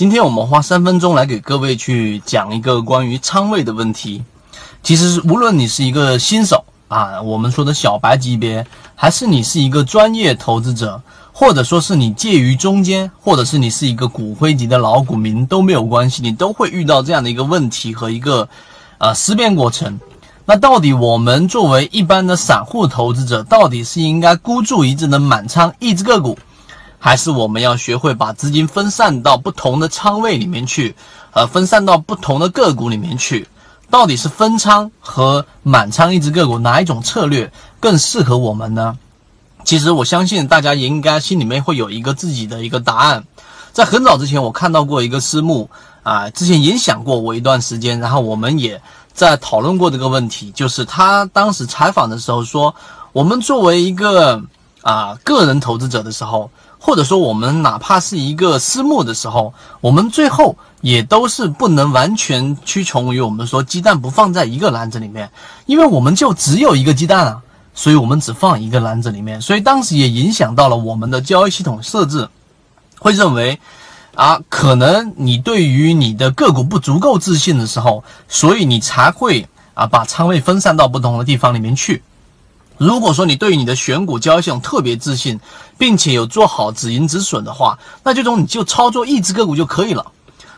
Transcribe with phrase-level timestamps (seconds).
[0.00, 4.24] 今天我们花三分钟来给各位去讲一个关于仓位的问题。
[4.82, 11.02] 其实，无论你是一个新手啊，我们说的小白级别，还是你是一个专业投资者，
[11.32, 18.48] 或者说是你介于中间，或者是你是一个骨灰级的老股民都没有关系，你都会遇到这样的一个问题和一个
[18.96, 20.00] 呃思辨过程。
[20.46, 26.38] 那到底我们作为一般的散户投资者，到底是应该孤注一掷的满仓一只个股？
[27.02, 30.94] 还是我们要学会把资金分散到不同的仓位里面去，
[31.32, 33.48] 呃，分散到不同的个股里面去。
[33.90, 38.96] 到底是分仓和满仓一只个股哪一种策略更适合我们呢？
[39.64, 43.24] 其实我相信大家也应该心里面会有一个自己的一个答案。
[43.72, 45.68] 在很早之前，我看到过一个私募
[46.02, 48.80] 啊，之前影响过我一段时间，然后我们也
[49.12, 52.74] 在讨论过这个问题，就是他当时采访的时候说，
[53.12, 54.40] 我们作为一个
[54.82, 56.50] 啊个人投资者的时候。
[56.82, 59.52] 或者说，我们哪怕是一个私募的时候，
[59.82, 65.30] 我们最后也都是不能完全屈从于我们说鸡蛋不放在一个篮子里面，
[65.66, 67.42] 因为我们就只有一个鸡蛋啊，
[67.74, 72.26] 所以我们只放一个篮子里面，所以当时也影响到了我们的交易系统设置，
[72.98, 73.60] 会认为
[74.14, 82.02] 啊，可能你对于你的个股不足够自信的时候，所以你才会啊把仓位分散到不同的地方里面去。
[82.80, 85.38] 如果说你对你的选股交易系统特别自信，
[85.76, 90.06] 并且有做好止盈止损的话，那这种你就操作一只个股就可以了。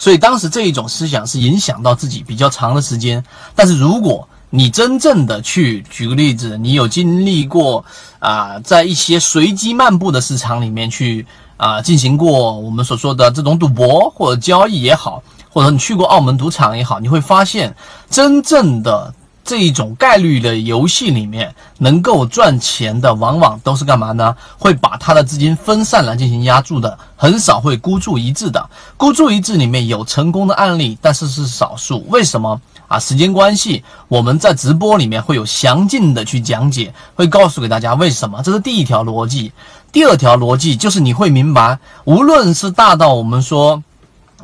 [0.00, 3.24] 所以当时这一种思想是影响到自己比较长的时间。
[3.54, 7.84] 但是如果你真正的去举个例子，你有经历过
[8.18, 11.24] 啊，在一些随机漫步的市场里面去
[11.56, 17.72] 啊进行过我们所说的这种赌博或者交易也好，或者你去过澳门赌场也好，你会发现
[18.10, 19.14] 真正的。
[19.48, 24.36] 这一种概率的游戏里面，能够赚钱的往往都是干嘛呢？
[24.58, 28.68] 会把他的资金分散来进行压注的，很少会孤注一掷的。
[28.98, 32.04] 孤注一掷里面有成功的案例，但是是少数。
[32.10, 32.98] 为什么啊？
[32.98, 38.42] 时间关系，我们在直播里面会有详尽的去讲解，会告诉给大家为什么。
[38.42, 39.50] 这是第一条逻辑。
[39.90, 43.82] 第二条逻辑就是你会明白，无论是大到我们说。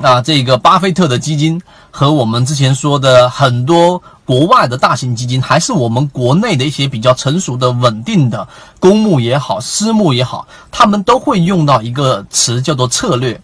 [0.01, 8.45] 啊，这个巴菲特的基金和我们之前说的很多国外的大型基金，还是我们国内的一些比较成熟的、稳定的
[8.77, 13.39] 公募也好、私募也好，他们都会用到一个词叫做策略，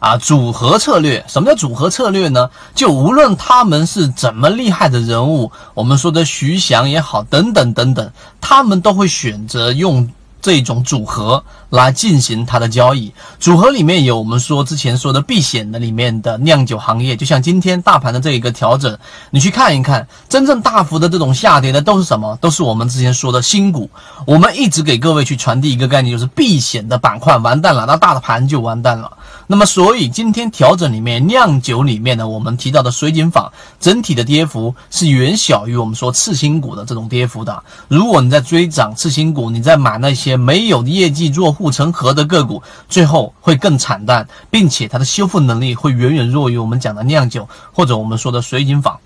[0.00, 1.24] 啊，组合策略。
[1.28, 2.50] 什么叫组合策略呢？
[2.74, 10.10] 就无论他们是怎么厉害的人物，我们说的徐翔也好，等等等等，他们都会选择用。
[10.42, 18.98] 这种组合来进行它的交易，组合里面有我们说之前说的避险的里面的酿酒行业，就像今天大盘的这一个调整，
[19.30, 22.36] 你去看一看，真正大幅的这种下跌的都是什么？
[22.40, 23.88] 都是我们之前说的新股。
[24.26, 29.16] 我们一直给各位去传递一个概念，就是避险的板块完蛋了，那大的盘就完蛋了。
[29.52, 37.62] 那么，所以今天调整里面酿酒里面呢，我们提到的水井坊整体的跌幅是远小于我们说次新股的这种跌幅的。
[37.86, 48.98] 如果你在追涨次新股，你在买那些没有业绩做护城河的个股，最后会更惨淡，并且它的修复能力会远远弱于我们讲的酿酒或者我们说的水井坊。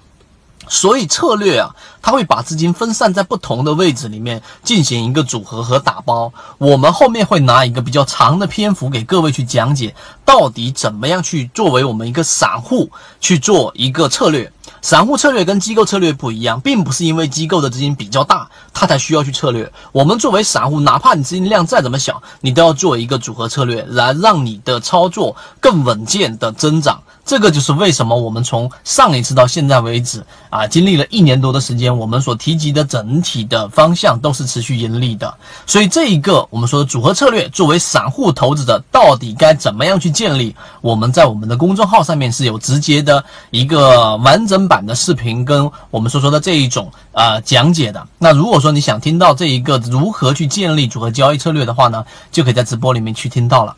[0.69, 6.32] 所以策略啊，他会把资金分散在不同的位置里面进行一个组合和打包。
[6.59, 9.94] 我们后面会拿一个比较长的篇幅给各位去讲解，
[10.25, 12.91] 到底怎么样去作为我们一个散户
[13.21, 14.53] 去做一个策略。
[14.82, 19.71] 散户策略跟机构策略不一样，并不是因为机构的资金比较大，它才需要去策略。
[19.93, 27.03] 我们作为散户，哪怕你资金量再怎么小，你都要做一个组合策略，来让你的操作更稳健的增长。
[27.25, 35.34] 这个就是为什么我们从上一次到现在为止啊，经历了一年多的时间，我们所提及的整体的方向都是持续盈利的。
[35.66, 40.55] 所以这一个我们说的组合策略，作为散户投资者，到底该怎么样去建立？
[40.81, 48.06] 我们在我们的公众号上面是有直接的一个完整版的视频，跟我们所说的这一种啊讲解的。
[48.19, 53.75] 那如果说你想听到这一个如何去建立组合交易策略的话呢，就可以在直播里面去听到了。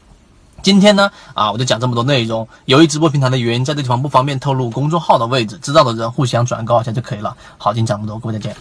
[0.61, 2.47] 今天呢，啊，我就讲这么多内容。
[2.65, 7.37] 由于直播平台的原因，在这地方不方便透露公众号的位置，知道的人互相转告一下就可以了。
[7.57, 8.57] 好，今天讲这么多，各位再见。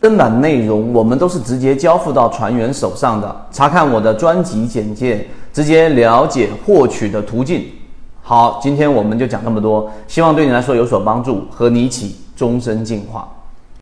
[0.00, 7.66] 正版内容我们都是直接交付到船员手上的，查看我的专辑简介，直接了解获取的途径。
[8.26, 13.28] 好，今天我们就讲这么多，希望对你来说有所帮助，和你一起终身进化。